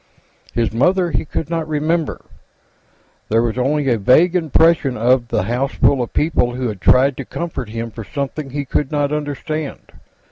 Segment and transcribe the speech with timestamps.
[0.55, 2.25] His mother he could not remember;
[3.29, 7.15] there was only a vague impression of the house full of people who had tried
[7.17, 9.91] to comfort him for something he could not understand.